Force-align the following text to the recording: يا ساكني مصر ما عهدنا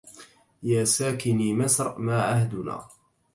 يا 0.63 0.83
ساكني 0.83 1.53
مصر 1.57 1.97
ما 1.99 2.21
عهدنا 2.23 2.87